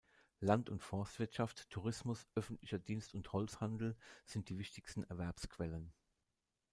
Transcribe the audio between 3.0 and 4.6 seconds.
und Holzhandel sind die